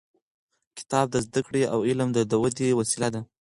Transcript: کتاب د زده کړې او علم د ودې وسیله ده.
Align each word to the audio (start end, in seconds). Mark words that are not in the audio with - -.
کتاب 0.77 1.05
د 1.11 1.15
زده 1.25 1.41
کړې 1.47 1.63
او 1.73 1.79
علم 1.89 2.09
د 2.13 2.19
ودې 2.41 2.69
وسیله 2.79 3.09
ده. 3.13 3.21